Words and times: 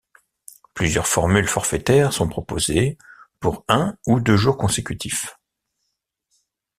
Plusieurs 0.73 1.05
formules 1.05 1.47
forfaitaires 1.47 2.11
sont 2.11 2.27
proposées, 2.27 2.97
pour 3.39 3.63
un 3.67 3.95
ou 4.07 4.19
deux 4.19 4.35
jours 4.35 4.57
consécutifs. 4.57 5.37